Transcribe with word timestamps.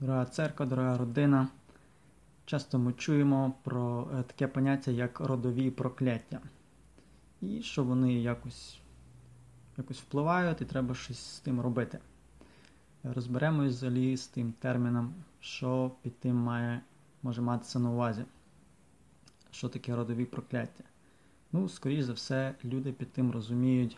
Дорога 0.00 0.26
церква, 0.26 0.66
дорога 0.66 0.98
родина. 0.98 1.48
Часто 2.44 2.78
ми 2.78 2.92
чуємо 2.92 3.54
про 3.62 4.08
е, 4.14 4.22
таке 4.22 4.48
поняття, 4.48 4.90
як 4.90 5.20
родові 5.20 5.70
прокляття. 5.70 6.40
І 7.40 7.62
що 7.62 7.84
вони 7.84 8.14
якось 8.14 8.80
якось 9.76 10.00
впливають, 10.00 10.60
і 10.60 10.64
треба 10.64 10.94
щось 10.94 11.18
з 11.18 11.40
тим 11.40 11.60
робити. 11.60 11.98
Розберемось 13.02 13.74
взагалі 13.74 14.16
з 14.16 14.26
тим 14.26 14.52
терміном, 14.52 15.14
що 15.40 15.92
під 16.02 16.18
тим 16.20 16.36
має, 16.36 16.80
може 17.22 17.42
матися 17.42 17.78
на 17.78 17.90
увазі. 17.90 18.24
Що 19.50 19.68
таке 19.68 19.96
родові 19.96 20.24
прокляття? 20.24 20.84
Ну, 21.52 21.68
скоріш 21.68 22.04
за 22.04 22.12
все, 22.12 22.54
люди 22.64 22.92
під 22.92 23.12
тим 23.12 23.30
розуміють, 23.30 23.96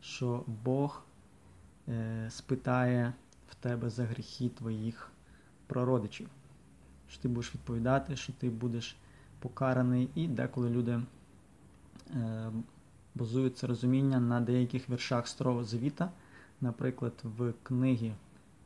що 0.00 0.44
Бог 0.64 1.02
е, 1.88 2.26
спитає 2.30 3.12
в 3.48 3.54
тебе 3.54 3.90
за 3.90 4.04
гріхи 4.04 4.48
твоїх 4.48 5.12
прародичів. 5.70 6.28
Що 7.08 7.22
ти 7.22 7.28
будеш 7.28 7.54
відповідати, 7.54 8.16
що 8.16 8.32
ти 8.32 8.50
будеш 8.50 8.96
покараний, 9.38 10.10
і 10.14 10.28
деколи 10.28 10.70
люди 10.70 11.00
е, 12.14 12.50
базують 13.14 13.58
це 13.58 13.66
розуміння 13.66 14.20
на 14.20 14.40
деяких 14.40 14.90
віршах 14.90 15.28
Старого 15.28 15.64
Завіта, 15.64 16.10
наприклад, 16.60 17.12
в 17.22 17.52
книгі 17.62 18.12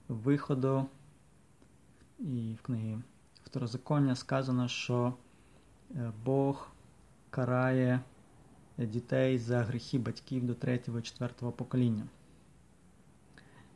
Виходу 0.08 0.86
і 2.18 2.54
в 2.58 2.62
книгі 2.62 2.98
Второзаконня 3.44 4.16
сказано, 4.16 4.68
що 4.68 5.14
е, 5.96 6.12
Бог 6.24 6.68
карає 7.30 8.00
дітей 8.78 9.38
за 9.38 9.62
гріхи 9.62 9.98
батьків 9.98 10.46
до 10.46 10.55
3 10.55 10.80
і 10.98 11.02
4 11.02 11.32
покоління. 11.52 12.05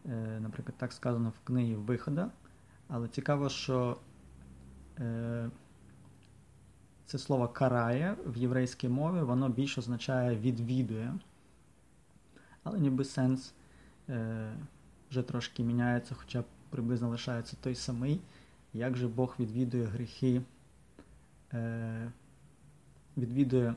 Е, 0.06 0.40
наприклад, 0.40 0.74
так 0.78 0.92
сказано 0.92 1.32
в 1.42 1.46
книгі 1.46 1.74
Вихода. 1.74 2.30
Але 2.88 3.08
цікаво, 3.08 3.48
що 3.48 3.96
е, 4.98 5.50
це 7.06 7.18
слово 7.18 7.48
карає 7.48 8.16
в 8.26 8.36
єврейській 8.36 8.88
мові, 8.88 9.20
воно 9.20 9.48
більше 9.48 9.80
означає 9.80 10.36
відвідує. 10.36 11.14
Але 12.62 12.78
ніби 12.78 13.04
сенс 13.04 13.54
е, 14.08 14.52
вже 15.10 15.22
трошки 15.22 15.62
міняється, 15.62 16.14
хоча 16.14 16.44
приблизно 16.70 17.08
лишається 17.08 17.56
той 17.60 17.74
самий. 17.74 18.20
Як 18.74 18.96
же 18.96 19.08
Бог 19.08 19.36
відвідує 19.38 19.84
гріхи, 19.84 20.42
е, 21.52 22.12
відвідує 23.16 23.74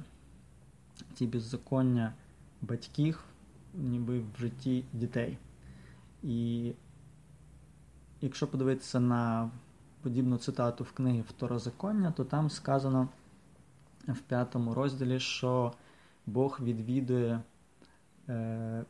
ці 1.13 1.27
беззаконня 1.27 2.13
батьків, 2.61 3.23
ніби 3.73 4.19
в 4.19 4.39
житті 4.39 4.83
дітей. 4.93 5.37
І 6.23 6.71
якщо 8.21 8.47
подивитися 8.47 8.99
на 8.99 9.51
подібну 10.01 10.37
цитату 10.37 10.83
в 10.83 10.91
книгі 10.91 11.21
Второзаконня, 11.21 12.11
то 12.11 12.25
там 12.25 12.49
сказано 12.49 13.09
в 14.07 14.19
п'ятому 14.19 14.73
розділі, 14.73 15.19
що 15.19 15.73
Бог 16.25 16.59
відвідує 16.61 17.41
е, 18.29 18.85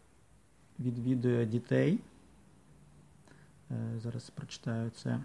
відвідує 0.79 1.45
дітей. 1.45 1.99
Е, 3.71 3.99
зараз 3.99 4.29
прочитаю 4.29 4.89
це. 4.89 5.19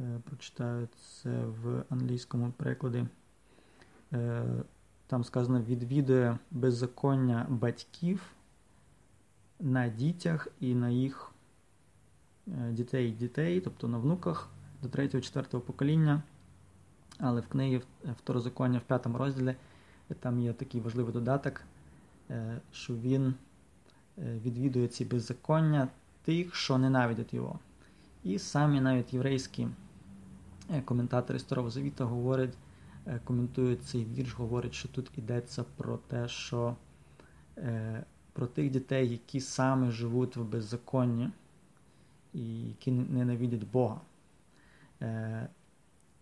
Е, 0.00 0.20
прочитаю 0.24 0.88
це 0.96 1.30
в 1.30 1.84
англійському 1.90 2.52
перекладі. 2.52 3.06
Е, 4.12 4.44
там 5.06 5.24
сказано 5.24 5.60
відвідує 5.60 6.38
беззаконня 6.50 7.46
батьків 7.48 8.32
на 9.60 9.88
дітях 9.88 10.48
і 10.60 10.74
на 10.74 10.90
їх 10.90 11.32
дітей 12.46 13.10
дітей, 13.10 13.60
тобто 13.60 13.88
на 13.88 13.98
внуках 13.98 14.48
до 14.82 14.88
3-4 14.88 15.60
покоління. 15.60 16.22
Але 17.18 17.40
в 17.40 17.46
книгі 17.46 17.80
Второзаконня 18.18 18.78
в 18.78 18.82
п'ятому 18.82 19.18
розділі 19.18 19.54
там 20.20 20.40
є 20.40 20.52
такий 20.52 20.80
важливий 20.80 21.12
додаток, 21.12 21.62
що 22.72 22.94
він 22.94 23.34
відвідує 24.18 24.88
ці 24.88 25.04
беззаконня 25.04 25.88
тих, 26.24 26.54
що 26.54 26.78
ненавидять 26.78 27.34
його. 27.34 27.58
І 28.24 28.38
самі 28.38 28.80
навіть 28.80 29.12
єврейські 29.12 29.68
коментатори 30.84 31.38
Старого 31.38 31.70
Завіта 31.70 32.04
говорять, 32.04 32.56
коментують 33.24 33.82
цей 33.82 34.04
вірш, 34.04 34.34
говорять, 34.34 34.74
що 34.74 34.88
тут 34.88 35.10
йдеться 35.18 35.64
про 35.76 35.96
те, 35.96 36.28
що 36.28 36.76
про 38.32 38.46
тих 38.46 38.70
дітей, 38.70 39.10
які 39.10 39.40
саме 39.40 39.90
живуть 39.90 40.36
в 40.36 40.44
беззаконні 40.44 41.30
і 42.36 42.68
які 42.68 42.90
ненавидять 42.90 43.64
Бога. 43.64 44.00
Е, 45.02 45.48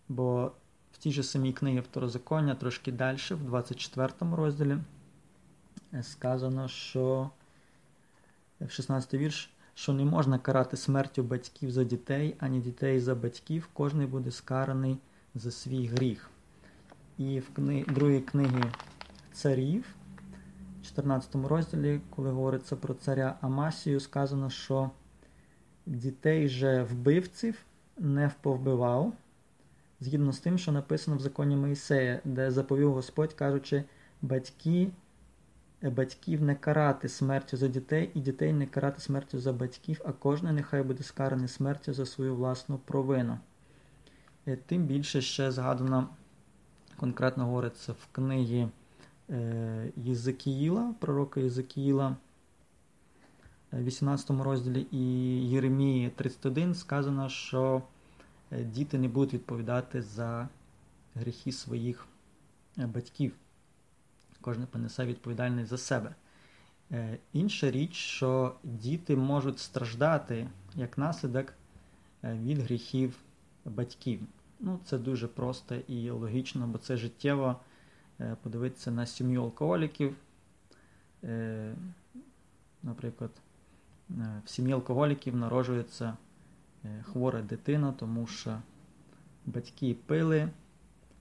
Бо 0.09 0.51
в 0.91 0.97
тій 0.97 1.11
же 1.11 1.23
самій 1.23 1.53
книгі 1.53 1.79
Второзаконня, 1.79 2.55
трошки 2.55 2.91
далі, 2.91 3.17
в 3.29 3.43
24 3.43 4.11
розділі, 4.19 4.77
сказано, 6.01 6.67
що 6.67 7.29
в 8.61 8.69
16 8.69 9.13
вірш, 9.13 9.51
що 9.73 9.93
не 9.93 10.05
можна 10.05 10.39
карати 10.39 10.77
смертю 10.77 11.23
батьків 11.23 11.71
за 11.71 11.83
дітей, 11.83 12.35
ані 12.39 12.59
дітей 12.59 12.99
за 12.99 13.15
батьків, 13.15 13.69
кожен 13.73 14.07
буде 14.07 14.31
скараний 14.31 14.97
за 15.35 15.51
свій 15.51 15.87
гріх. 15.87 16.29
І 17.17 17.39
в 17.39 17.53
кни... 17.53 17.85
другій 17.87 18.19
книгі 18.19 18.63
царів, 19.33 19.95
в 20.81 20.85
14 20.85 21.35
розділі, 21.35 22.01
коли 22.09 22.29
говориться 22.29 22.75
про 22.75 22.93
царя 22.93 23.37
Амасію, 23.41 23.99
сказано, 23.99 24.49
що 24.49 24.91
дітей 25.85 26.49
же 26.49 26.83
вбивців 26.83 27.65
не 27.97 28.27
вповбивав, 28.27 29.13
згідно 29.99 30.33
з 30.33 30.39
тим, 30.39 30.57
що 30.57 30.71
написано 30.71 31.17
в 31.17 31.19
законі 31.19 31.55
Моїсея, 31.55 32.19
де 32.23 32.51
заповів 32.51 32.93
Господь, 32.93 33.33
кажучи, 33.33 33.83
батьки, 34.21 34.91
батьків 35.81 36.41
не 36.41 36.55
карати 36.55 37.09
смертю 37.09 37.57
за 37.57 37.67
дітей, 37.67 38.11
і 38.13 38.19
дітей 38.19 38.53
не 38.53 38.65
карати 38.65 39.01
смертю 39.01 39.39
за 39.39 39.53
батьків, 39.53 40.01
а 40.05 40.11
кожен 40.11 40.55
нехай 40.55 40.83
буде 40.83 41.03
скараний 41.03 41.47
смертю 41.47 41.93
за 41.93 42.05
свою 42.05 42.35
власну 42.35 42.77
провину. 42.77 43.39
Тим 44.65 44.83
більше 44.83 45.21
ще 45.21 45.51
згадано, 45.51 46.09
конкретно 46.97 47.45
говориться 47.45 47.91
в 47.91 48.07
книгі 48.11 48.67
Єзекіїла, 49.95 50.93
пророка 50.99 51.39
Єзекіїла, 51.39 52.15
18 53.83 54.29
розділі 54.29 54.87
і 54.91 54.99
Єремії 55.49 56.09
31 56.09 56.75
сказано, 56.75 57.29
що 57.29 57.81
діти 58.51 58.97
не 58.97 59.07
будуть 59.07 59.33
відповідати 59.33 60.01
за 60.01 60.49
гріхи 61.15 61.51
своїх 61.51 62.07
батьків. 62.77 63.33
Кожен 64.41 64.67
понесе 64.67 65.05
відповідальність 65.05 65.69
за 65.69 65.77
себе. 65.77 66.15
Інша 67.33 67.71
річ, 67.71 67.93
що 67.93 68.55
діти 68.63 69.15
можуть 69.15 69.59
страждати 69.59 70.47
як 70.75 70.97
наслідок 70.97 71.53
від 72.23 72.59
гріхів 72.59 73.17
батьків. 73.65 74.19
Ну, 74.59 74.79
Це 74.85 74.97
дуже 74.97 75.27
просто 75.27 75.75
і 75.75 76.09
логічно, 76.09 76.67
бо 76.67 76.77
це 76.77 76.97
життєво 76.97 77.59
подивитися 78.41 78.91
на 78.91 79.05
сім'ю 79.05 79.43
алкоголіків. 79.43 80.15
Наприклад, 82.83 83.31
в 84.09 84.49
сім'ї 84.49 84.73
алкоголіків 84.73 85.35
народжується 85.35 86.17
хвора 87.03 87.41
дитина, 87.41 87.91
тому 87.91 88.27
що 88.27 88.57
батьки 89.45 89.95
пили, 90.05 90.49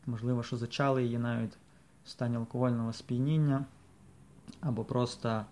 можливо, 0.07 0.43
що 0.43 0.57
зачали 0.57 1.05
її 1.05 1.19
навіть 1.19 1.59
в 2.05 2.09
стані 2.09 2.37
алкогольного 2.37 2.93
сп'яніння, 2.93 3.65
або 4.61 4.85
просто 4.85 5.45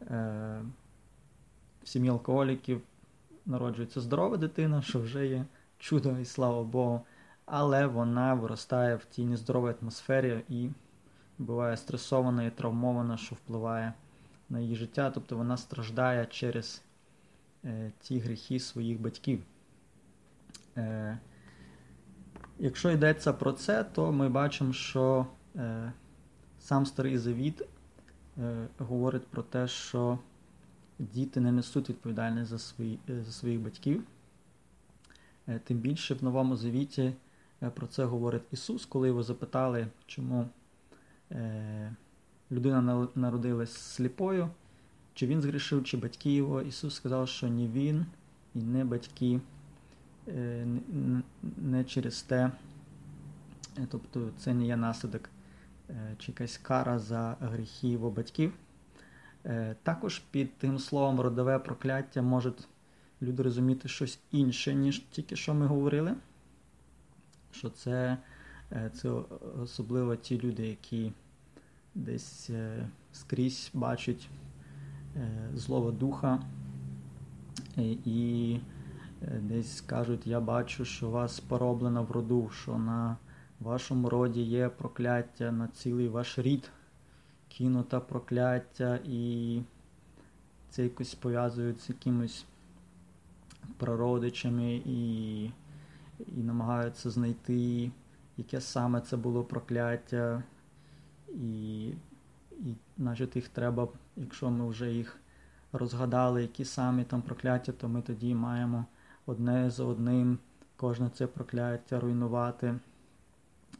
е, 0.00 0.62
в 1.82 1.88
сім'ї 1.88 2.10
алкоголіків 2.10 2.82
народжується 3.46 4.00
здорова 4.00 4.36
дитина, 4.36 4.82
що 4.82 5.00
вже 5.00 5.26
є 5.26 5.44
чудо 5.78 6.18
і 6.18 6.24
слава 6.24 6.62
Богу, 6.62 7.00
але 7.44 7.86
вона 7.86 8.34
виростає 8.34 8.96
в 8.96 9.04
тій 9.04 9.24
нездоровій 9.24 9.74
атмосфері 9.82 10.42
і 10.48 10.70
буває 11.38 11.76
стресована 11.76 12.44
і 12.44 12.50
травмована, 12.50 13.16
що 13.16 13.34
впливає 13.34 13.92
на 14.50 14.60
її 14.60 14.76
життя, 14.76 15.10
тобто 15.10 15.36
вона 15.36 15.56
страждає 15.56 16.26
через 16.26 16.82
е, 17.64 17.92
ті 18.00 18.18
гріхи 18.18 18.60
своїх 18.60 19.00
батьків. 19.00 19.42
Е, 20.76 21.18
Якщо 22.58 22.90
йдеться 22.90 23.32
про 23.32 23.52
це, 23.52 23.84
то 23.84 24.12
ми 24.12 24.28
бачимо, 24.28 24.72
що 24.72 25.26
е, 25.56 25.92
сам 26.58 26.86
Старий 26.86 27.18
Завіт 27.18 27.62
е, 28.38 28.66
говорить 28.78 29.26
про 29.26 29.42
те, 29.42 29.68
що 29.68 30.18
діти 30.98 31.40
не 31.40 31.52
несуть 31.52 31.88
відповідальність 31.88 32.50
за, 32.50 32.58
свої, 32.58 32.98
за 33.08 33.32
своїх 33.32 33.60
батьків. 33.60 34.04
Е, 35.48 35.60
тим 35.64 35.78
більше 35.78 36.14
в 36.14 36.24
Новому 36.24 36.56
Завіті 36.56 37.12
е, 37.62 37.70
про 37.70 37.86
це 37.86 38.04
говорить 38.04 38.42
Ісус, 38.52 38.86
коли 38.86 39.08
його 39.08 39.22
запитали, 39.22 39.86
чому 40.06 40.48
е, 41.30 41.94
людина 42.52 43.08
народилась 43.14 43.72
сліпою, 43.72 44.48
чи 45.14 45.26
він 45.26 45.40
згрішив, 45.42 45.84
чи 45.84 45.96
батьки 45.96 46.34
його. 46.34 46.62
Ісус 46.62 46.94
сказав, 46.94 47.28
що 47.28 47.48
ні 47.48 47.68
він, 47.68 48.06
і 48.54 48.58
не 48.58 48.84
батьки, 48.84 49.40
е, 50.28 50.66
не 51.56 51.84
через 51.84 52.22
те, 52.22 52.50
е, 53.78 53.86
тобто 53.90 54.30
це 54.38 54.54
не 54.54 54.66
є 54.66 54.76
наслідок 54.76 55.28
чи 56.18 56.32
якась 56.32 56.58
кара 56.58 56.98
за 56.98 57.36
гріхи 57.40 57.88
його 57.88 58.10
батьків. 58.10 58.52
Також 59.82 60.18
під 60.18 60.58
тим 60.58 60.78
словом 60.78 61.20
родове 61.20 61.58
прокляття 61.58 62.22
можуть 62.22 62.68
люди 63.22 63.42
розуміти 63.42 63.88
щось 63.88 64.18
інше, 64.30 64.74
ніж 64.74 64.98
тільки 64.98 65.36
що 65.36 65.54
ми 65.54 65.66
говорили. 65.66 66.14
Що 67.52 67.70
це 67.70 68.18
це 68.92 69.10
особливо 69.62 70.16
ті 70.16 70.40
люди, 70.40 70.66
які 70.66 71.12
десь 71.94 72.50
скрізь 73.12 73.70
бачать 73.74 74.28
злого 75.54 75.90
духа 75.90 76.42
і 77.76 78.58
десь 79.40 79.80
кажуть, 79.80 80.26
я 80.26 80.40
бачу, 80.40 80.84
що 80.84 81.10
вас 81.10 81.40
пороблено 81.40 82.04
в 82.04 82.10
роду, 82.10 82.50
що 82.50 82.78
на 82.78 83.16
вашому 83.60 84.08
роді 84.08 84.42
є 84.42 84.68
прокляття 84.68 85.52
на 85.52 85.68
цілий 85.68 86.08
ваш 86.08 86.38
рід, 86.38 86.70
кинута 87.48 88.00
прокляття, 88.00 88.98
і 89.04 89.60
це 90.70 90.82
якось 90.82 91.14
пов'язують 91.14 91.80
з 91.80 91.88
якимось 91.88 92.44
прародичами 93.76 94.74
і, 94.74 95.44
і 96.18 96.42
намагаються 96.42 97.10
знайти, 97.10 97.90
яке 98.36 98.60
саме 98.60 99.00
це 99.00 99.16
було 99.16 99.44
прокляття. 99.44 100.42
І 101.34 101.88
і 102.52 102.74
значить 102.98 103.36
їх 103.36 103.48
треба, 103.48 103.88
якщо 104.16 104.50
ми 104.50 104.68
вже 104.68 104.92
їх 104.92 105.20
розгадали, 105.72 106.42
які 106.42 106.64
самі 106.64 107.04
там 107.04 107.22
прокляття, 107.22 107.72
то 107.72 107.88
ми 107.88 108.02
тоді 108.02 108.34
маємо 108.34 108.84
одне 109.26 109.70
за 109.70 109.84
одним 109.84 110.38
кожне 110.76 111.10
це 111.14 111.26
прокляття 111.26 112.00
руйнувати, 112.00 112.74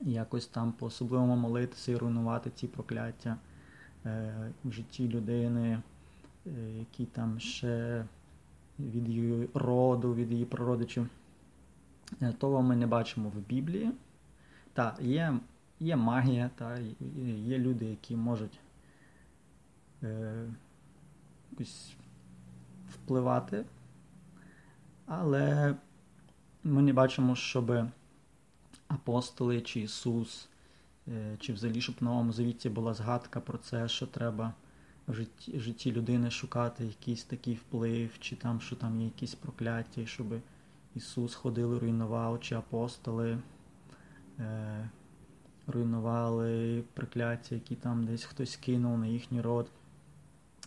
якось 0.01 0.47
там 0.47 0.73
по-особливому 0.73 1.37
молитися 1.37 1.93
і 1.93 1.97
руйнувати 1.97 2.51
ці 2.51 2.67
прокляття 2.67 3.37
е, 4.07 4.35
в 4.65 4.73
житті 4.73 5.09
людини, 5.09 5.83
е, 6.47 6.51
які 6.79 7.07
там 7.07 7.41
ще 7.41 8.05
від 8.81 9.09
її 9.09 9.49
роду, 9.55 10.15
від 10.15 10.33
її 10.33 10.45
прородичів. 10.45 11.09
Е, 12.23 12.33
того 12.39 12.63
ми 12.63 12.77
не 12.77 12.87
бачимо 12.87 13.29
в 13.29 13.39
Біблії. 13.49 13.91
Так, 14.73 14.99
є 15.01 15.39
є 15.83 15.97
магія, 15.97 16.51
та, 16.55 16.79
є 17.47 17.59
люди, 17.59 17.85
які 17.85 18.17
можуть 18.17 18.61
е, 20.03 20.47
якось 21.51 21.95
впливати, 22.91 23.65
але 25.07 25.75
ми 26.65 26.83
не 26.83 26.93
бачимо, 26.93 27.37
щоб 27.37 27.87
апостоли 28.89 29.61
чи 29.61 29.81
Ісус, 29.81 30.49
е, 31.09 31.37
чи 31.41 31.53
взагалі, 31.53 31.81
щоб 31.81 31.95
в 32.01 32.05
Новому 32.05 32.33
Завіті 32.33 32.69
була 32.69 32.95
згадка 32.95 33.41
про 33.41 33.59
це, 33.59 33.89
що 33.89 34.07
треба 34.07 34.53
в 35.09 35.15
житті, 35.15 35.61
житті 35.61 35.93
людини 35.93 36.31
шукати 36.31 36.85
якийсь 36.85 37.25
такий 37.25 37.55
вплив, 37.55 38.19
чи 38.19 38.37
там, 38.37 38.61
що 38.61 38.77
там 38.77 39.01
є 39.01 39.05
якісь 39.05 39.35
прокляття, 39.35 40.07
щоб 40.07 40.27
Ісус 40.95 41.35
ходив 41.35 41.79
руйнував, 41.79 42.41
чи 42.41 42.55
апостоли. 42.55 43.39
Е, 44.39 44.89
руйнували 45.67 46.83
прокляття, 46.95 47.55
які 47.55 47.75
там 47.75 48.07
десь 48.07 48.25
хтось 48.25 48.57
кинув 48.57 48.99
на 48.99 49.07
їхній 49.07 49.41
род. 49.41 49.71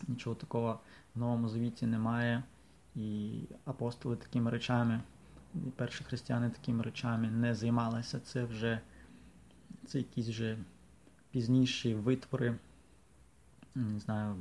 Нічого 0.08 0.36
такого 0.36 0.80
в 1.16 1.20
Новому 1.20 1.50
Завіті 1.50 1.86
немає. 1.86 2.44
І 2.96 3.40
апостоли 3.66 4.16
такими 4.16 4.52
речами, 4.52 5.02
і 5.56 5.70
перші 5.76 6.04
християни 6.04 6.50
такими 6.50 6.84
речами 6.84 7.32
не 7.32 7.56
займалися. 7.56 8.20
Це 8.20 8.44
вже 8.44 8.80
це 9.86 9.98
якісь 9.98 10.28
вже 10.28 10.58
пізніші 11.32 11.96
витвори. 11.96 12.56
Не 13.76 14.00
знаю, 14.00 14.36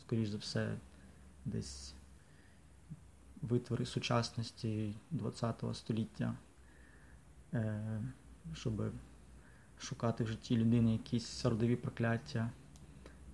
скоріш 0.00 0.28
за 0.28 0.38
все, 0.38 0.76
десь 1.44 1.94
витвори 3.42 3.86
сучасності 3.86 4.94
ХХ 5.40 5.74
століття, 5.74 6.34
е, 7.54 8.00
щоб 8.54 8.92
шукати 9.82 10.24
в 10.24 10.26
житті 10.26 10.56
людини 10.56 10.92
якісь 10.92 11.44
родові 11.44 11.76
прокляття 11.76 12.50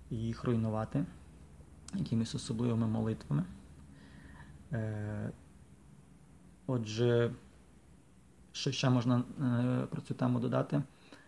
і 0.09 0.15
їх 0.15 0.43
руйнувати 0.43 1.05
якимись 1.95 2.35
особливими 2.35 2.87
молитвами. 2.87 3.43
Е, 4.71 5.31
отже, 6.67 7.31
що 8.51 8.71
ще 8.71 8.89
можна 8.89 9.23
е, 9.41 9.85
про 9.85 10.01
цю 10.01 10.13
тему 10.13 10.39
додати? 10.39 10.81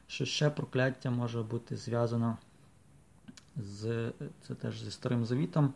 Що 0.07 0.25
ще 0.25 0.49
прокляття 0.49 1.11
може 1.11 1.43
бути 1.43 1.77
зв'язано 1.77 2.37
з 3.55 4.11
це 4.41 4.55
теж 4.55 4.83
зі 4.83 4.91
Старим 4.91 5.25
Завітом. 5.25 5.73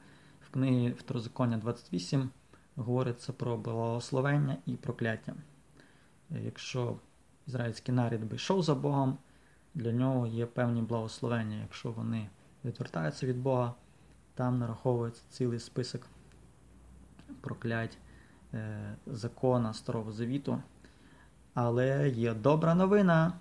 В 0.47 0.49
книгі 0.49 0.89
Второзаконня 0.89 1.57
28 1.57 2.29
говориться 2.75 3.33
про 3.33 3.57
благословення 3.57 4.57
і 4.65 4.75
прокляття. 4.75 5.33
Е, 6.31 6.41
якщо 6.43 6.97
ізраїльський 7.47 7.95
нарід 7.95 8.29
би 8.29 8.35
йшов 8.35 8.63
за 8.63 8.75
Богом, 8.75 9.17
для 9.75 9.91
нього 9.91 10.27
є 10.27 10.45
певні 10.45 10.81
благословення. 10.81 11.57
Якщо 11.61 11.91
вони 11.91 12.29
відвертаються 12.65 13.27
від 13.27 13.37
Бога, 13.37 13.73
там 14.35 14.59
нараховується 14.59 15.23
цілий 15.29 15.59
список 15.59 16.07
проклять 17.41 17.97
е, 18.53 18.95
закона 19.05 19.73
Старого 19.73 20.11
Завіту. 20.11 20.61
Але 21.53 22.09
є 22.09 22.33
добра 22.33 22.75
новина. 22.75 23.33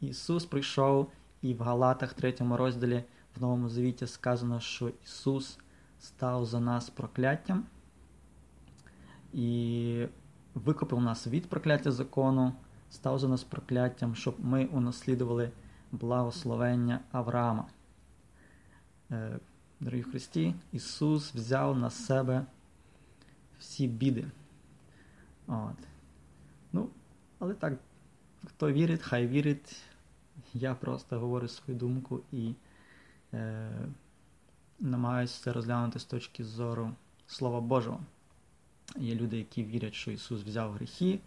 Ісус 0.00 0.44
прийшов, 0.44 1.12
і 1.42 1.54
в 1.54 1.62
Галатах, 1.62 2.14
3 2.14 2.34
розділі 2.40 3.04
в 3.36 3.40
Новому 3.40 3.68
Завіті 3.68 4.06
сказано, 4.06 4.60
що 4.60 4.92
Ісус 5.04 5.58
став 6.00 6.46
за 6.46 6.60
нас 6.60 6.90
прокляттям 6.90 7.64
і 9.32 10.06
викупив 10.54 11.00
нас 11.00 11.26
від 11.26 11.48
прокляття 11.48 11.92
закону, 11.92 12.52
став 12.90 13.18
за 13.18 13.28
нас 13.28 13.44
прокляттям, 13.44 14.14
щоб 14.14 14.34
ми 14.38 14.66
унаслідували 14.66 15.50
благословення 15.92 17.00
Авраама. 17.12 17.66
Е, 19.10 19.38
дорогі 19.80 20.02
Христі, 20.02 20.54
Ісус 20.72 21.34
взяв 21.34 21.78
на 21.78 21.90
себе 21.90 22.46
всі 23.58 23.86
біди. 23.86 24.26
От. 25.46 25.76
Ну, 26.72 26.88
Але 27.38 27.54
так, 27.54 27.78
хто 28.46 28.72
вірить, 28.72 29.02
хай 29.02 29.26
вірить. 29.26 29.82
Я 30.54 30.74
просто 30.74 31.20
говорю 31.20 31.48
свою 31.48 31.78
думку 31.78 32.20
і 32.32 32.54
е, 33.34 33.70
намагаюся 34.80 35.42
це 35.42 35.52
розглянути 35.52 35.98
з 35.98 36.04
точки 36.04 36.44
зору 36.44 36.92
Слова 37.26 37.60
Божого. 37.60 38.00
Є 38.96 39.14
люди, 39.14 39.38
які 39.38 39.64
вірять, 39.64 39.94
що 39.94 40.10
Ісус 40.10 40.42
взяв 40.42 40.72
гріхи 40.72 41.20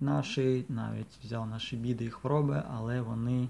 наші, 0.00 0.64
навіть 0.68 1.18
взяв 1.24 1.46
наші 1.46 1.76
біди 1.76 2.04
і 2.04 2.10
хвороби, 2.10 2.62
але 2.70 3.00
вони 3.00 3.48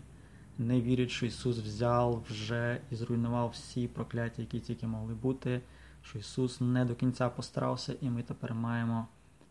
не 0.58 0.80
вірять, 0.80 1.10
що 1.10 1.26
Ісус 1.26 1.58
взяв 1.58 2.24
вже 2.30 2.80
і 2.90 2.96
зруйнував 2.96 3.48
всі 3.48 3.88
прокляття, 3.88 4.42
які 4.42 4.60
тільки 4.60 4.86
могли 4.86 5.14
бути, 5.14 5.60
що 6.02 6.18
Ісус 6.18 6.60
не 6.60 6.84
до 6.84 6.94
кінця 6.94 7.28
постарався, 7.28 7.94
і 8.00 8.10
ми 8.10 8.22
тепер 8.22 8.54
маємо 8.54 9.06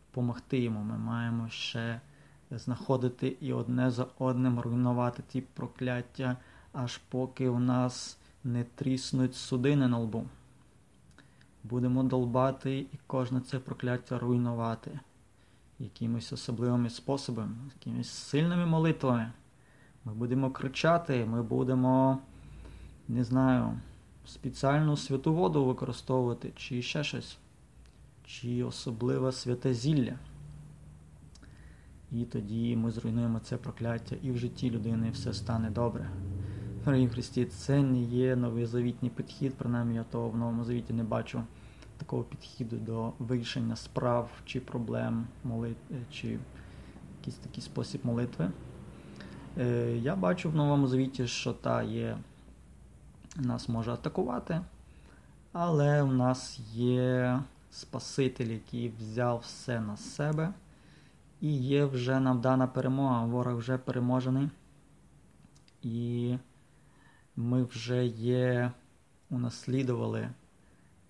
допомогти 0.10 0.60
йому. 0.60 0.84
Ми 0.84 0.98
маємо 0.98 1.50
ще 1.50 2.02
знаходити 2.52 3.38
і 3.42 3.54
одне 3.54 3.92
за 3.92 4.08
одним 4.18 4.60
руйнувати 4.60 5.24
ті 5.28 5.42
прокляття, 5.42 6.38
аж 6.74 6.98
поки 6.98 7.50
у 7.50 7.60
нас 7.60 8.18
не 8.44 8.64
тріснуть 8.64 9.36
судини 9.36 9.88
на 9.88 9.98
лбу. 9.98 10.26
Будемо 11.64 12.04
долбати 12.04 12.78
і 12.78 13.00
кожне 13.08 13.42
це 13.42 13.60
прокляття 13.60 14.20
руйнувати 14.20 15.00
якимось 15.80 16.34
особливими 16.34 16.90
способами, 16.90 17.56
якимись 17.76 18.10
сильними 18.10 18.66
молитвами. 18.66 19.32
Ми 20.08 20.14
будемо 20.14 20.52
кричати, 20.52 21.26
ми 21.26 21.44
будемо, 21.44 22.20
не 23.08 23.24
знаю, 23.24 23.80
спеціальну 24.26 24.98
святу 24.98 25.34
воду 25.34 25.66
використовувати, 25.66 26.52
чи 26.56 26.82
ще 26.82 27.04
щось, 27.04 27.38
чи 28.26 28.64
особливе 28.64 29.32
святе 29.32 29.74
зілля. 29.74 30.14
І 32.12 32.26
тоді 32.26 32.76
ми 32.76 32.92
зруйнуємо 32.92 33.40
це 33.40 33.58
прокляття 33.58 34.16
і 34.22 34.32
в 34.32 34.38
житті 34.38 34.72
людини 34.72 35.10
все 35.12 35.34
стане 35.34 35.70
добре. 35.70 36.10
Дорогі 36.86 37.08
Христі, 37.08 37.46
це 37.46 37.84
не 37.84 38.02
є 38.02 38.36
новозавітній 38.36 39.10
підхід, 39.10 39.54
принаймні 39.54 39.96
я 39.96 40.04
того 40.04 40.30
в 40.30 40.38
новому 40.38 40.64
завіті 40.64 40.94
не 40.94 41.04
бачу 41.04 41.44
такого 41.98 42.24
підходу 42.24 42.78
до 42.78 43.14
вирішення 43.20 43.76
справ 43.76 44.30
чи 44.46 44.60
проблем, 44.60 45.28
молит... 45.44 45.78
чи 46.12 46.40
якийсь 47.20 47.38
такий 47.38 47.64
спосіб 47.64 48.02
молитви. 48.04 48.52
Е, 49.60 49.98
я 49.98 50.16
бачу 50.16 50.50
в 50.50 50.56
Новому 50.56 50.88
Завіті, 50.88 51.28
що 51.28 51.54
та 51.54 51.84
є, 51.84 52.18
нас 53.36 53.70
може 53.70 53.92
атакувати, 53.92 54.62
але 55.54 56.04
в 56.04 56.14
нас 56.14 56.60
є 56.74 57.40
Спаситель, 57.72 58.48
який 58.48 58.90
взяв 59.00 59.40
все 59.40 59.82
на 59.82 59.98
себе. 59.98 60.54
І 61.42 61.54
є 61.58 61.86
вже 61.86 62.20
нам 62.20 62.42
дана 62.42 62.68
перемога. 62.68 63.26
Ворог 63.26 63.58
вже 63.58 63.78
переможений. 63.78 64.50
І 65.84 66.38
ми 67.36 67.64
вже 67.64 68.06
є, 68.06 68.72
унаслідували 69.30 70.30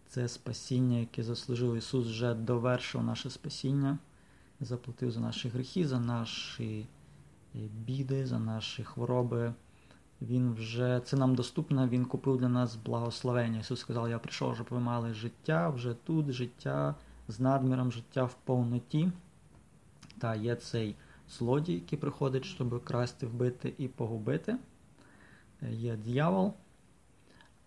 це 0.07 0.27
спасіння, 0.27 0.97
яке 0.97 1.23
заслужив 1.23 1.75
Ісус, 1.75 2.07
вже 2.07 2.33
довершив 2.33 3.03
наше 3.03 3.29
спасіння, 3.29 3.97
заплатив 4.59 5.11
за 5.11 5.19
наші 5.19 5.49
гріхи, 5.49 5.87
за 5.87 5.99
наші 5.99 6.85
біди, 7.53 8.25
за 8.25 8.39
наші 8.39 8.83
хвороби. 8.83 9.53
Він 10.21 10.53
вже 10.53 11.01
це 11.05 11.17
нам 11.17 11.35
доступно, 11.35 11.87
Він 11.87 12.05
купив 12.05 12.37
для 12.37 12.49
нас 12.49 12.75
благословення. 12.75 13.59
Ісус 13.59 13.79
сказав, 13.79 14.09
я 14.09 14.19
прийшов, 14.19 14.55
щоб 14.55 14.67
ви 14.69 14.79
мали 14.79 15.13
життя 15.13 15.69
вже 15.69 15.93
тут, 15.93 16.31
життя 16.31 16.95
з 17.27 17.39
надміром, 17.39 17.91
життя 17.91 18.23
в 18.23 18.33
повноті. 18.33 19.11
Та 20.19 20.35
є 20.35 20.55
цей 20.55 20.95
злодій, 21.29 21.73
який 21.73 21.99
приходить, 21.99 22.45
щоб 22.45 22.83
красти, 22.83 23.25
вбити 23.25 23.73
і 23.77 23.87
погубити. 23.87 24.57
Є 25.61 25.95
дьявол, 25.95 26.53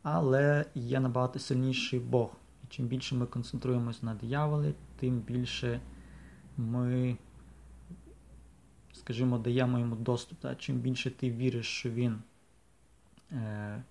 але 0.02 0.64
є 0.74 1.00
набагато 1.00 1.38
сильніший 1.38 2.00
Бог. 2.00 2.30
І 2.64 2.66
чим 2.68 2.86
більше 2.86 3.14
ми 3.14 3.26
концентруємось 3.26 4.02
на 4.02 4.14
дияволі, 4.14 4.74
тим 4.96 5.18
більше 5.18 5.80
ми, 6.56 7.16
скажімо, 9.00 9.38
даємо 9.38 9.78
йому 9.78 9.96
доступ. 9.96 10.38
Та 10.40 10.54
Чим 10.54 10.76
більше 10.76 11.10
ти 11.10 11.30
віриш, 11.30 11.66
що 11.66 11.90
він 11.90 12.22
е, 13.32 13.82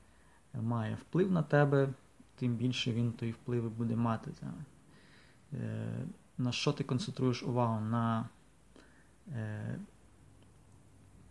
має 0.61 0.95
вплив 0.95 1.31
на 1.31 1.43
тебе, 1.43 1.89
тим 2.35 2.55
більше 2.55 2.93
він 2.93 3.11
той 3.11 3.31
вплив 3.31 3.71
буде 3.71 3.95
мати. 3.95 4.31
Та. 4.39 4.53
Е, 5.57 6.05
На 6.37 6.51
що 6.51 6.73
ти 6.73 6.83
концентруєш 6.83 7.43
увагу? 7.43 7.81
На 7.81 8.29
е, 9.33 9.79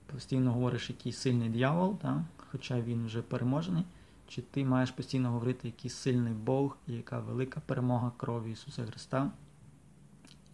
постійно 0.07 0.53
говориш, 0.53 0.91
який 0.91 1.13
сильний 1.13 1.49
дьявол, 1.49 1.99
та? 1.99 2.25
хоча 2.37 2.81
він 2.81 3.07
вже 3.07 3.23
переможений, 3.23 3.85
чи 4.29 4.43
ти 4.43 4.65
маєш 4.65 4.91
постійно 4.91 5.31
говорити, 5.31 5.69
який 5.69 5.91
сильний 5.91 6.33
Бог 6.33 6.77
і 6.87 6.93
яка 6.93 7.21
велика 7.21 7.61
перемога 7.61 8.13
крові 8.17 8.53
Ісуса 8.53 8.87
Христа, 8.87 9.31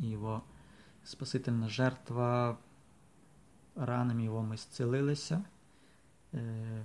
і 0.01 0.11
Його 0.11 0.43
Спасительна 1.05 1.69
жертва, 1.69 2.57
ранами 3.77 4.25
Його 4.25 4.43
ми 4.43 4.57
зцілилися. 4.57 5.45
Е, 6.35 6.85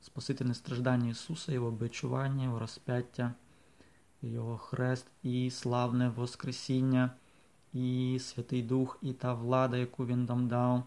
Спасительне 0.00 0.54
страждання 0.54 1.10
Ісуса, 1.10 1.52
Його 1.52 1.70
бичування, 1.70 2.44
Його 2.44 2.58
розп'яття, 2.58 3.34
Його 4.22 4.58
хрест 4.58 5.06
і 5.22 5.50
славне 5.50 6.08
Воскресіння, 6.08 7.10
і 7.72 8.18
Святий 8.20 8.62
Дух, 8.62 8.98
і 9.02 9.12
та 9.12 9.34
влада, 9.34 9.76
яку 9.76 10.06
Він 10.06 10.24
нам 10.24 10.48
дав. 10.48 10.82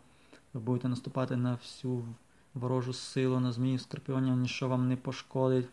Ви 0.53 0.59
будете 0.59 0.89
наступати 0.89 1.35
на 1.35 1.53
всю 1.53 2.05
ворожу 2.53 2.93
силу, 2.93 3.39
на 3.39 3.51
змію 3.51 3.79
скорпіонів, 3.79 4.35
ніщо 4.35 4.67
вам 4.67 4.87
не 4.87 4.95
пошкодить. 4.95 5.67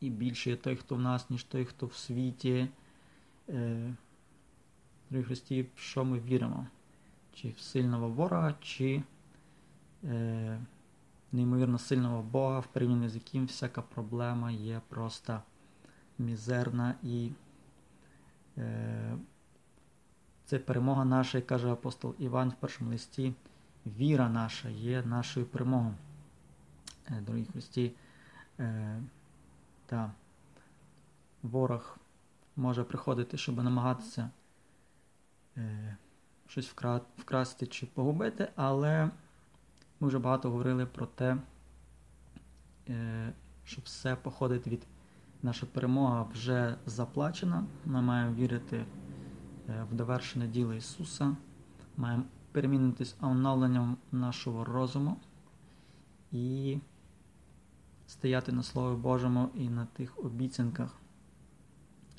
І 0.00 0.10
більше 0.10 0.50
є 0.50 0.56
той, 0.56 0.76
хто 0.76 0.94
в 0.94 1.00
нас, 1.00 1.30
ніж 1.30 1.44
той, 1.44 1.64
хто 1.64 1.86
в 1.86 1.94
світі. 1.94 2.68
Е, 3.48 3.94
Христі, 5.26 5.62
в 5.62 5.78
що 5.78 6.04
ми 6.04 6.20
віримо? 6.20 6.66
Чи 7.40 7.54
сильного 7.58 8.08
ворога, 8.08 8.54
чи 8.60 9.02
е, 10.04 10.60
неймовірно 11.32 11.78
сильного 11.78 12.22
Бога, 12.22 12.58
в 12.58 12.66
порівнянні 12.66 13.08
з 13.08 13.14
яким 13.14 13.46
всяка 13.46 13.82
проблема 13.82 14.50
є 14.50 14.80
просто 14.88 15.40
мізерна 16.18 16.94
і 17.02 17.30
е, 18.58 19.16
це 20.44 20.58
перемога 20.58 21.04
наша, 21.04 21.40
каже 21.40 21.72
апостол 21.72 22.14
Іван 22.18 22.48
в 22.48 22.54
першому 22.54 22.90
листі. 22.90 23.34
Віра 23.86 24.28
наша 24.28 24.68
є 24.68 25.02
нашою 25.02 25.46
перемогою. 25.46 25.94
Е, 27.06 27.20
дорогі 27.20 27.44
Христі, 27.44 27.92
е, 28.58 29.00
та 29.86 30.12
ворог 31.42 31.98
може 32.56 32.84
приходити, 32.84 33.36
щоб 33.36 33.64
намагатися 33.64 34.30
е, 35.56 35.96
щось 36.50 36.68
вкра... 36.68 37.00
вкрасти 37.18 37.66
чи 37.66 37.86
погубити, 37.86 38.48
але 38.56 39.10
ми 40.00 40.08
вже 40.08 40.18
багато 40.18 40.50
говорили 40.50 40.86
про 40.86 41.06
те, 41.06 41.36
е, 42.88 43.32
що 43.64 43.82
все 43.84 44.16
походить 44.16 44.66
від 44.66 44.86
наша 45.42 45.66
перемога 45.66 46.22
вже 46.22 46.76
заплачена. 46.86 47.64
Ми 47.84 48.02
маємо 48.02 48.34
вірити 48.34 48.76
е, 49.68 49.86
в 49.90 49.94
довершене 49.94 50.46
діло 50.46 50.74
Ісуса, 50.74 51.36
маємо 51.96 52.24
перемінитись 52.52 53.16
оновленням 53.20 53.96
нашого 54.12 54.64
розуму 54.64 55.16
і 56.32 56.78
стояти 58.06 58.52
на 58.52 58.62
Слові 58.62 58.96
Божому 58.96 59.50
і 59.54 59.68
на 59.68 59.86
тих 59.86 60.18
обіцянках, 60.18 60.96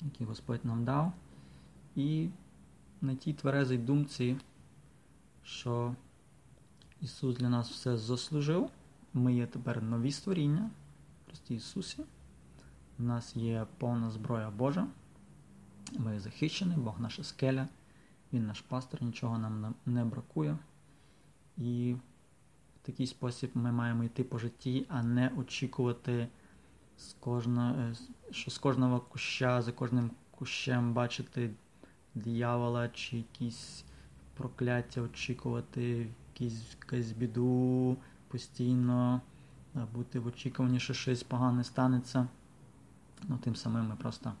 які 0.00 0.24
Господь 0.24 0.64
нам 0.64 0.84
дав, 0.84 1.12
і 1.96 2.28
на 3.02 3.14
тій 3.14 3.32
тверезій 3.32 3.78
думці, 3.78 4.36
що 5.42 5.94
Ісус 7.00 7.36
для 7.36 7.48
нас 7.48 7.70
все 7.70 7.96
заслужив. 7.96 8.70
Ми 9.14 9.34
є 9.34 9.46
тепер 9.46 9.82
нові 9.82 10.12
створіння 10.12 10.70
в 11.22 11.26
Христі 11.26 11.54
Ісусі. 11.54 12.02
У 12.98 13.02
нас 13.02 13.36
є 13.36 13.66
повна 13.78 14.10
зброя 14.10 14.50
Божа. 14.50 14.86
Ми 15.98 16.20
захищені, 16.20 16.74
Бог 16.76 17.00
наша 17.00 17.24
скеля, 17.24 17.68
Він 18.32 18.46
наш 18.46 18.60
пастор, 18.60 19.02
нічого 19.02 19.38
нам 19.38 19.74
не 19.86 20.04
бракує. 20.04 20.58
І 21.56 21.96
в 22.76 22.86
такий 22.86 23.06
спосіб 23.06 23.50
ми 23.54 23.72
маємо 23.72 24.04
йти 24.04 24.24
по 24.24 24.38
житті, 24.38 24.86
а 24.88 25.02
не 25.02 25.28
очікувати, 25.36 26.28
з 26.96 27.12
кожного, 27.12 27.92
що 28.30 28.50
з 28.50 28.58
кожного 28.58 29.00
куща, 29.00 29.62
за 29.62 29.72
кожним 29.72 30.10
кущем 30.30 30.92
бачити 30.92 31.50
диявола 32.14 32.88
чи 32.88 33.16
якісь 33.16 33.84
прокляття, 34.34 35.00
очікувати, 35.00 36.08
якісь, 36.32 36.62
якусь 36.80 37.12
біду 37.12 37.96
постійно, 38.28 39.20
бути 39.94 40.18
в 40.18 40.26
очікуванні, 40.26 40.80
що 40.80 40.94
щось 40.94 41.22
погане 41.22 41.64
станеться. 41.64 42.28
Ну, 43.28 43.38
Тим 43.38 43.56
самим 43.56 43.88
ми 43.88 43.96
просто 43.96 44.32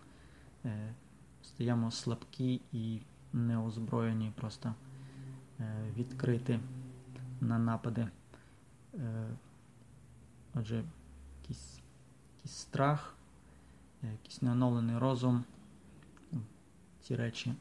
е, 0.64 0.94
стаємо 1.42 1.90
слабкі 1.90 2.60
і 2.72 3.00
неозброєні, 3.32 4.32
просто 4.34 4.74
е, 5.60 5.84
відкриті 5.96 6.60
на 7.40 7.58
напади. 7.58 8.08
Е, 8.94 9.28
Отже, 10.54 10.84
якийсь, 11.42 11.80
якийсь 12.36 12.56
страх, 12.56 13.14
е, 14.04 14.12
якийсь 14.12 14.42
неоновлений 14.42 14.98
розум, 14.98 15.44
ці 17.02 17.16
речі 17.16 17.54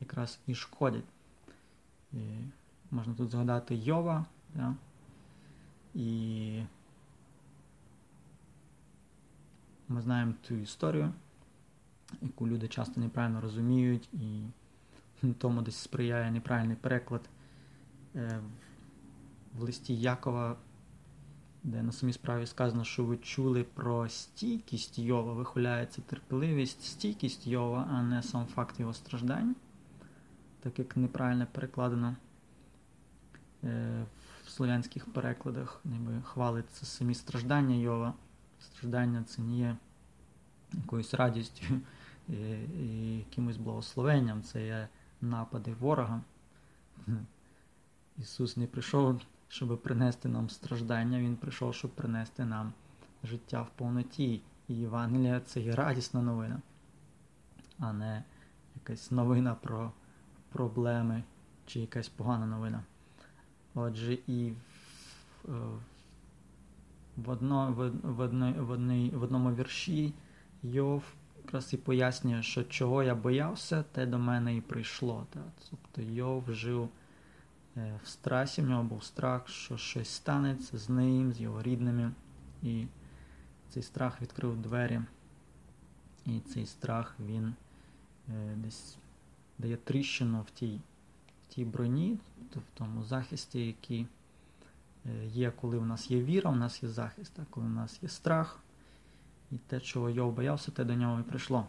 якраз 0.00 0.38
і 0.46 0.54
шкодять. 0.54 1.04
І 2.12 2.18
Можна 2.90 3.14
тут 3.14 3.30
згадати 3.30 3.74
Йова, 3.74 4.24
да? 4.54 4.74
і 5.94 6.62
ми 9.88 10.02
знаємо 10.02 10.34
ту 10.48 10.54
історію, 10.54 11.12
яку 12.22 12.48
люди 12.48 12.68
часто 12.68 13.00
неправильно 13.00 13.40
розуміють, 13.40 14.08
і 14.12 14.42
тому 15.38 15.62
десь 15.62 15.76
сприяє 15.76 16.30
неправильний 16.30 16.76
переклад 16.76 17.28
е, 18.14 18.40
в 19.54 19.62
листі 19.62 20.00
Якова, 20.00 20.56
де 21.66 21.82
на 21.82 21.92
самій 21.92 22.12
справі 22.12 22.46
сказано, 22.46 22.84
що 22.84 23.04
ви 23.04 23.16
чули 23.16 23.64
про 23.64 24.08
стійкість 24.08 24.98
Йова, 24.98 25.32
вихваляється 25.32 26.02
терпеливість, 26.02 26.84
стійкість 26.84 27.46
Йова, 27.46 27.88
а 27.90 28.02
не 28.02 28.22
сам 28.22 28.46
факт 28.46 28.80
його 28.80 28.92
страждань, 28.92 29.56
так 30.60 30.78
як 30.78 30.96
неправильно 30.96 31.46
перекладено 31.52 32.16
е, 33.64 34.04
в 34.44 34.50
слов'янських 34.50 35.12
перекладах, 35.12 35.80
ніби 35.84 36.22
хвалиться 36.24 36.86
самі 36.86 37.14
страждання 37.14 37.74
Йова. 37.74 38.14
Страждання 38.60 39.24
це 39.24 39.42
не 39.42 39.56
є 39.56 39.76
якоюсь 40.72 41.14
радістю 41.14 41.64
і, 42.28 42.32
і 42.80 43.18
якимось 43.18 43.56
благословенням, 43.56 44.42
це 44.42 44.66
є 44.66 44.88
напади 45.20 45.74
ворога. 45.80 46.20
Ісус 48.18 48.56
не 48.56 48.66
прийшов, 48.66 49.20
щоб 49.48 49.82
принести 49.82 50.28
нам 50.28 50.50
страждання, 50.50 51.18
Він 51.18 51.36
прийшов, 51.36 51.74
щоб 51.74 51.90
принести 51.90 52.44
нам 52.44 52.72
життя 53.24 53.62
в 53.62 53.70
повноті. 53.70 54.42
І 54.68 54.74
Євангелія 54.74 55.40
це 55.40 55.60
є 55.60 55.74
радісна 55.74 56.22
новина, 56.22 56.62
а 57.78 57.92
не 57.92 58.24
якась 58.74 59.10
новина 59.10 59.54
про 59.54 59.92
проблеми 60.48 61.22
чи 61.66 61.80
якась 61.80 62.08
погана 62.08 62.46
новина. 62.46 62.82
Отже, 63.74 64.18
і 64.26 64.52
в, 67.16 67.30
одно, 67.30 67.72
в, 67.72 67.90
в, 68.12 68.20
одно, 68.20 68.54
в, 68.58 68.70
одній, 68.70 69.10
в 69.14 69.22
одному 69.22 69.54
вірші 69.54 70.14
Йов 70.62 71.02
якраз 71.44 71.74
і 71.74 71.76
пояснює, 71.76 72.42
що 72.42 72.64
чого 72.64 73.02
я 73.02 73.14
боявся, 73.14 73.84
те 73.92 74.06
до 74.06 74.18
мене 74.18 74.56
і 74.56 74.60
прийшло. 74.60 75.26
Так? 75.30 75.42
Тобто 75.70 76.02
Йов 76.02 76.44
жив 76.52 76.82
е, 76.82 76.88
в 77.76 78.08
страсі, 78.08 78.62
в 78.62 78.66
нього 78.66 78.82
був 78.82 79.04
страх, 79.04 79.48
що 79.48 79.76
щось 79.76 80.08
станеться 80.08 80.78
з 80.78 80.88
ним, 80.88 81.32
з 81.32 81.40
його 81.40 81.62
рідними. 81.62 82.12
І 82.62 82.86
цей 83.70 83.82
страх 83.82 84.22
відкрив 84.22 84.62
двері. 84.62 85.00
І 86.26 86.40
цей 86.40 86.66
страх 86.66 87.14
він 87.20 87.54
е, 88.28 88.54
десь 88.56 88.96
дає 89.58 89.76
тріщину 89.76 90.40
в 90.40 90.50
тій 90.50 90.80
в 91.42 91.54
тій 91.54 91.64
броні, 91.64 92.18
тобто 92.38 92.60
в 92.60 92.78
тому 92.78 93.02
захисті, 93.02 93.66
який 93.66 94.06
е, 95.06 95.26
є, 95.26 95.50
коли 95.50 95.78
в 95.78 95.86
нас 95.86 96.10
є 96.10 96.22
віра, 96.22 96.50
в 96.50 96.56
нас 96.56 96.82
є 96.82 96.88
захист, 96.88 97.32
а 97.38 97.42
коли 97.50 97.66
в 97.66 97.70
нас 97.70 98.02
є 98.02 98.08
страх. 98.08 98.60
І 99.50 99.58
те, 99.58 99.80
чого 99.80 100.10
Йов 100.10 100.32
боявся, 100.32 100.70
те 100.70 100.84
до 100.84 100.94
нього 100.94 101.20
і 101.20 101.22
прийшло. 101.22 101.66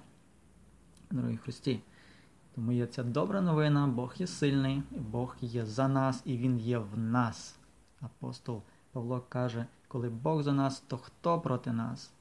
Дорогі 1.11 1.37
Христі. 1.37 1.81
Тому 2.57 2.71
є 2.71 2.85
ця 2.85 3.03
добра 3.03 3.41
новина, 3.41 3.87
Бог 3.87 4.13
є 4.17 4.27
сильний, 4.27 4.83
Бог 4.91 5.35
є 5.41 5.65
за 5.65 5.87
нас 5.87 6.21
і 6.25 6.37
Він 6.37 6.59
є 6.59 6.77
в 6.77 6.97
нас. 6.97 7.55
Апостол 8.01 8.61
Павло 8.91 9.23
каже, 9.29 9.65
коли 9.87 10.09
Бог 10.09 10.43
за 10.43 10.53
нас, 10.53 10.79
то 10.79 10.97
хто 10.97 11.39
проти 11.39 11.71
нас? 11.71 12.11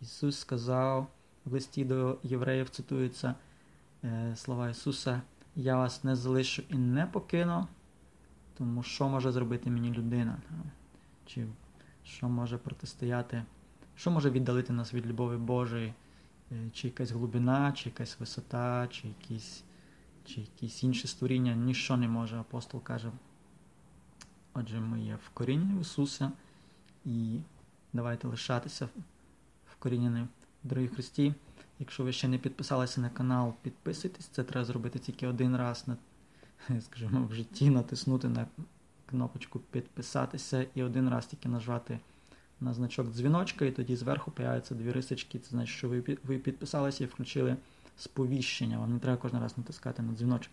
Ісус 0.00 0.38
сказав 0.38 1.06
в 1.44 1.52
листі 1.52 1.84
до 1.84 2.18
євреїв, 2.22 2.68
цитуються 2.68 3.34
е, 4.04 4.36
слова 4.36 4.68
Ісуса: 4.68 5.22
Я 5.56 5.76
вас 5.76 6.04
не 6.04 6.16
залишу 6.16 6.62
і 6.68 6.74
не 6.78 7.06
покину, 7.06 7.66
тому 8.58 8.82
що 8.82 9.08
може 9.08 9.32
зробити 9.32 9.70
мені 9.70 9.92
людина? 9.92 10.36
Чи 11.26 11.46
що 12.04 12.28
може 12.28 12.58
протистояти? 12.58 13.44
Що 13.96 14.10
може 14.10 14.30
віддалити 14.30 14.72
нас 14.72 14.94
від 14.94 15.06
любові 15.06 15.36
Божої? 15.36 15.94
Е, 16.52 16.70
чи 16.72 16.88
якась 16.88 17.10
глибина, 17.10 17.72
чи 17.72 17.88
якась 17.88 18.20
висота, 18.20 18.86
чи 18.90 19.08
якісь 19.08 19.64
чи 20.28 20.40
якісь 20.40 20.82
інші 20.82 21.08
створіння, 21.08 21.54
ніщо 21.54 21.96
не 21.96 22.08
може. 22.08 22.36
Апостол 22.36 22.82
каже. 22.82 23.12
Отже, 24.54 24.80
ми 24.80 25.00
є 25.00 25.18
вкорінені 25.26 25.78
в 25.78 25.80
Ісуса 25.80 26.32
і 27.04 27.40
давайте 27.92 28.28
лишатися 28.28 28.88
вкорінені 29.72 30.26
в 30.64 30.68
дорогі 30.68 30.88
Христі. 30.88 31.34
Якщо 31.78 32.04
ви 32.04 32.12
ще 32.12 32.28
не 32.28 32.38
підписалися 32.38 33.00
на 33.00 33.10
канал, 33.10 33.54
підписуйтесь, 33.62 34.26
це 34.26 34.44
треба 34.44 34.64
зробити 34.64 34.98
тільки 34.98 35.26
один 35.26 35.56
раз 35.56 35.84
на, 35.88 35.96
скажімо, 36.80 37.26
в 37.30 37.34
житті, 37.34 37.70
натиснути 37.70 38.28
на 38.28 38.46
кнопочку 39.06 39.58
підписатися 39.58 40.66
і 40.74 40.82
один 40.82 41.08
раз 41.08 41.26
тільки 41.26 41.48
нажати 41.48 41.98
на 42.60 42.74
значок 42.74 43.08
дзвіночка, 43.08 43.64
і 43.64 43.70
тоді 43.70 43.96
зверху 43.96 44.30
появляються 44.30 44.74
дві 44.74 44.92
рисочки. 44.92 45.38
Це 45.38 45.50
значить, 45.50 45.76
що 45.76 45.88
ви 46.24 46.38
підписалися 46.38 47.04
і 47.04 47.06
включили 47.06 47.56
сповіщення. 47.98 48.78
Вам 48.78 48.92
не 48.92 48.98
треба 48.98 49.18
кожен 49.18 49.40
раз 49.40 49.58
натискати 49.58 50.02
на 50.02 50.12
дзвіночок. 50.12 50.52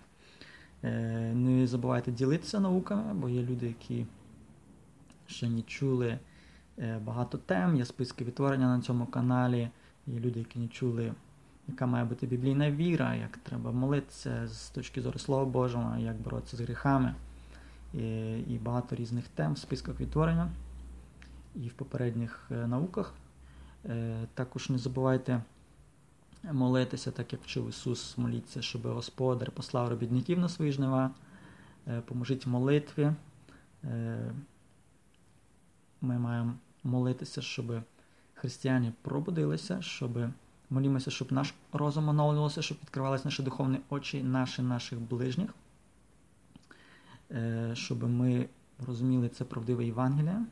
Е, 0.83 1.33
не 1.33 1.67
забувайте 1.67 2.11
ділитися 2.11 2.59
науками, 2.59 3.13
бо 3.13 3.29
є 3.29 3.41
люди, 3.41 3.67
які 3.67 4.05
ще 5.27 5.49
не 5.49 5.61
чули 5.61 6.19
е, 6.79 6.99
багато 7.05 7.37
тем, 7.37 7.75
є 7.75 7.85
списки 7.85 8.25
відтворення 8.25 8.77
на 8.77 8.81
цьому 8.81 9.05
каналі, 9.05 9.69
є 10.07 10.19
люди, 10.19 10.39
які 10.39 10.59
не 10.59 10.67
чули, 10.67 11.13
яка 11.67 11.85
має 11.85 12.05
бути 12.05 12.27
біблійна 12.27 12.71
віра, 12.71 13.15
як 13.15 13.37
треба 13.37 13.71
молитися 13.71 14.47
з 14.47 14.69
точки 14.69 15.01
зору 15.01 15.19
Слова 15.19 15.45
Божого, 15.45 15.97
як 15.97 16.15
боротися 16.15 16.57
з 16.57 16.61
гріхами. 16.61 17.15
І, 17.93 18.37
і 18.39 18.59
багато 18.63 18.95
різних 18.95 19.27
тем 19.27 19.53
в 19.53 19.57
списках 19.57 19.99
відтворення 19.99 20.49
і 21.55 21.67
в 21.67 21.73
попередніх 21.73 22.47
е, 22.51 22.67
науках. 22.67 23.13
Також 24.33 24.69
не 24.69 24.77
забувайте 24.77 25.41
молитися, 26.53 27.11
так 27.11 27.33
як 27.33 27.43
вчив 27.43 27.69
Ісус, 27.69 28.17
моліться, 28.17 28.61
щоб 28.61 28.81
Господар 28.87 29.51
послав 29.51 29.89
робітників 29.89 30.39
на 30.39 30.49
свої 30.49 30.71
жнива, 30.71 31.11
е, 31.87 32.01
поможіть 32.01 32.47
молитві. 32.47 33.11
Е, 33.83 34.31
ми 36.01 36.19
маємо 36.19 36.53
молитися, 36.83 37.41
щоб 37.41 37.81
християни 38.33 38.93
пробудилися, 39.01 39.81
щоб 39.81 40.19
молімося, 40.69 41.11
щоб 41.11 41.31
наш 41.31 41.53
розум 41.73 42.09
оновлювався, 42.09 42.61
щоб 42.61 42.77
відкривалися 42.81 43.25
наші 43.25 43.43
духовні 43.43 43.79
очі, 43.89 44.23
наші 44.23 44.61
наших 44.61 44.99
ближніх, 44.99 45.49
е, 47.31 47.71
щоб 47.73 48.03
ми 48.03 48.49
розуміли 48.87 49.29
це 49.29 49.45
правдиве 49.45 49.85
Євангеліє. 49.85 50.45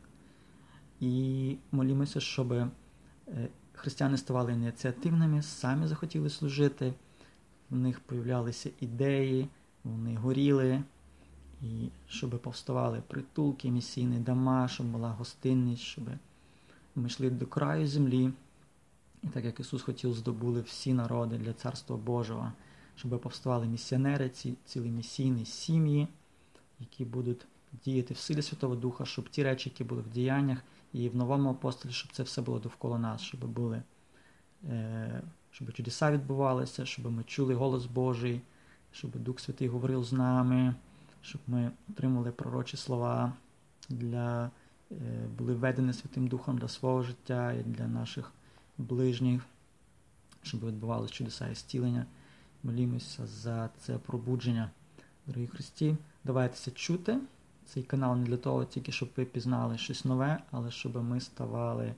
І 0.99 1.55
молімося, 1.71 2.19
щоб 2.19 2.53
християни 3.73 4.17
ставали 4.17 4.53
ініціативними, 4.53 5.41
самі 5.41 5.87
захотіли 5.87 6.29
служити, 6.29 6.93
в 7.69 7.75
них 7.75 7.99
появлялися 7.99 8.69
ідеї, 8.81 9.47
вони 9.83 10.15
горіли, 10.15 10.83
і 11.61 11.89
щоб 12.07 12.29
повставали 12.29 13.03
притулки, 13.07 13.71
місійні 13.71 14.17
дома, 14.17 14.67
щоб 14.67 14.87
була 14.87 15.09
гостинність, 15.09 15.83
щоб 15.83 16.03
ми 16.95 17.07
йшли 17.07 17.29
до 17.29 17.47
краю 17.47 17.87
землі. 17.87 18.31
І 19.23 19.27
так 19.27 19.45
як 19.45 19.59
Ісус 19.59 19.81
хотів, 19.81 20.13
здобули 20.13 20.61
всі 20.61 20.93
народи 20.93 21.37
для 21.37 21.53
Царства 21.53 21.97
Божого, 21.97 22.51
щоб 22.95 23.21
повставали 23.21 23.67
місіонери, 23.67 24.29
ці 24.29 24.53
цілі 24.65 24.89
місійні 24.89 25.45
сім'ї, 25.45 26.07
які 26.79 27.05
будуть 27.05 27.45
діяти 27.85 28.13
в 28.13 28.17
силі 28.17 28.41
Святого 28.41 28.75
Духа, 28.75 29.05
щоб 29.05 29.29
ті 29.29 29.43
речі, 29.43 29.69
які 29.69 29.83
були 29.83 30.01
в 30.01 30.09
діяннях, 30.09 30.57
і 30.93 31.09
в 31.09 31.15
новому 31.15 31.49
апостолі, 31.49 31.91
щоб 31.91 32.11
це 32.11 32.23
все 32.23 32.41
було 32.41 32.59
довкола 32.59 32.99
нас, 32.99 33.21
щоб 33.21 33.45
були, 33.45 33.81
е, 34.69 35.21
щоб 35.51 35.73
чудеса 35.73 36.11
відбувалися, 36.11 36.85
щоб 36.85 37.11
ми 37.11 37.23
чули 37.23 37.55
голос 37.55 37.85
Божий, 37.85 38.41
щоб 38.91 39.11
Дух 39.11 39.39
Святий 39.39 39.67
говорив 39.67 40.03
з 40.03 40.13
нами, 40.13 40.75
щоб 41.21 41.41
ми 41.47 41.71
отримали 41.89 42.31
пророчі 42.31 42.77
слова, 42.77 43.33
для, 43.89 44.51
е, 44.91 45.27
були 45.37 45.53
введені 45.53 45.93
Святим 45.93 46.27
Духом 46.27 46.57
для 46.57 46.67
свого 46.67 47.03
життя 47.03 47.53
і 47.53 47.63
для 47.63 47.87
наших 47.87 48.31
ближніх, 48.77 49.45
щоб 50.41 50.65
відбувалися 50.65 51.13
чудеса 51.13 51.47
і 51.47 51.55
зцілення. 51.55 52.05
Молімося 52.63 53.27
за 53.27 53.69
це 53.79 53.97
пробудження. 53.97 54.69
Дорогі 55.27 55.47
Христі, 55.47 55.97
давайтеся 56.23 56.71
чути. 56.71 57.19
Цей 57.65 57.83
канал 57.83 58.15
не 58.17 58.25
для 58.25 58.37
того, 58.37 58.65
тільки 58.65 58.91
щоб 58.91 59.09
ви 59.17 59.25
пізнали 59.25 59.77
щось 59.77 60.05
нове, 60.05 60.39
але 60.51 60.71
щоб 60.71 61.03
ми 61.03 61.19
ставали 61.19 61.93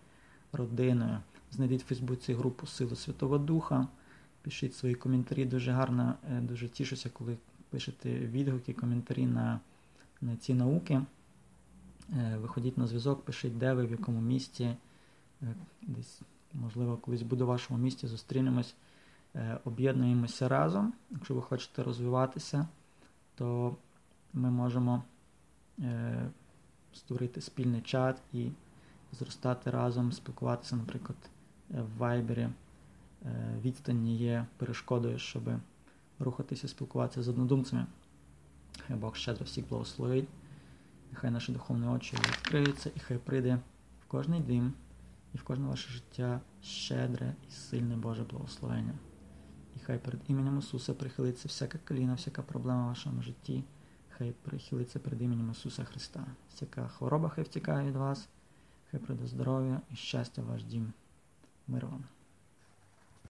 родиною. 0.51 1.19
Знайдіть 1.51 1.83
в 1.83 1.85
Фейсбуці 1.85 2.33
групу 2.33 2.67
Сили 2.67 2.95
Святого 2.95 3.37
Духа. 3.37 3.87
Пишіть 4.41 4.75
свої 4.75 4.95
коментарі. 4.95 5.45
Дуже 5.45 5.71
гарно, 5.71 6.15
е, 6.31 6.41
дуже 6.41 6.69
тішуся, 6.69 7.09
коли 7.09 7.37
пишете 7.69 8.19
відгуки, 8.19 8.73
коментарі 8.73 9.25
на, 9.25 9.59
на 10.21 10.35
ці 10.35 10.53
науки. 10.53 11.01
Е, 12.13 12.37
виходіть 12.37 12.77
на 12.77 12.87
зв'язок, 12.87 13.25
пишіть, 13.25 13.57
де 13.57 13.73
ви, 13.73 13.85
в 13.85 13.91
якому 13.91 14.21
місті. 14.21 14.63
Е, 14.63 15.55
десь, 15.81 16.21
можливо, 16.53 16.97
колись 16.97 17.21
буду 17.21 17.45
в 17.45 17.47
вашому 17.47 17.79
місті, 17.79 18.07
зустрінемось, 18.07 18.75
об'єднуємося 19.63 20.49
разом. 20.49 20.93
Якщо 21.11 21.33
ви 21.33 21.41
хочете 21.41 21.83
розвиватися, 21.83 22.67
то 23.35 23.75
ми 24.33 24.51
можемо. 24.51 25.03
Е, 25.79 26.29
створити 26.93 27.41
спільний 27.41 27.81
чат 27.81 28.21
і 28.33 28.49
зростати 29.11 29.71
разом, 29.71 30.11
спілкуватися, 30.11 30.75
наприклад, 30.75 31.17
е, 31.73 31.81
в 31.81 31.97
Вайбері. 31.97 32.49
Е, 33.25 33.59
відстань 33.61 34.07
є 34.07 34.45
перешкодою, 34.57 35.19
щоб 35.19 35.43
рухатися, 36.19 36.67
спілкуватися 36.67 37.23
з 37.23 37.27
однодумцями. 37.27 37.85
Хай 38.87 38.97
Бог 38.97 39.15
щедро 39.15 39.45
всіх 39.45 39.69
благословить, 39.69 40.27
нехай 41.11 41.31
наші 41.31 41.51
духовні 41.51 41.87
очі 41.87 42.15
відкриються, 42.15 42.91
і 42.95 42.99
хай 42.99 43.17
прийде 43.17 43.59
в 44.01 44.05
кожний 44.05 44.39
дім 44.39 44.73
і 45.33 45.37
в 45.37 45.43
кожне 45.43 45.67
ваше 45.67 45.89
життя 45.89 46.41
щедре 46.63 47.33
і 47.49 47.51
сильне 47.51 47.95
Боже 47.95 48.23
благословення. 48.23 48.93
І 49.75 49.79
хай 49.79 49.99
перед 49.99 50.21
іменем 50.27 50.59
Ісуса 50.59 50.93
прихилиться 50.93 51.47
всяка 51.47 51.77
коліна, 51.87 52.13
всяка 52.13 52.41
проблема 52.41 52.85
в 52.85 52.87
вашому 52.87 53.21
житті. 53.21 53.63
Хай 54.17 54.31
прихилиться 54.31 54.99
перед 54.99 55.21
іменем 55.21 55.51
Ісуса 55.51 55.83
Христа. 55.83 56.25
Всяка 56.49 56.87
хвороба 56.87 57.29
хай 57.29 57.43
втікає 57.43 57.87
від 57.87 57.95
вас, 57.95 58.29
хай 58.91 58.99
прийде 58.99 59.27
здоров'я 59.27 59.81
і 59.91 59.95
щастя 59.95 60.41
в 60.41 60.45
ваш 60.45 60.63
дім. 60.63 60.93
Мир 61.67 61.85
вам. 61.85 62.03